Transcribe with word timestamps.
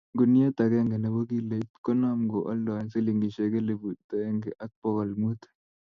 guniet 0.17 0.57
agenge 0.65 0.97
nebo 1.01 1.19
kiloit 1.29 1.69
konom 1.85 2.19
ko 2.31 2.39
oldoen 2.51 2.87
silingisiek 2.93 3.53
elipu 3.59 3.89
aeng 4.17 4.43
ak 4.63 4.71
bokol 4.81 5.11
mut 5.21 5.41